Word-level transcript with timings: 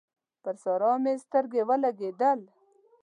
پر 0.43 0.55
سارا 0.63 0.93
مې 1.03 1.13
سترګې 1.23 1.61
ولګېدل 1.69 2.39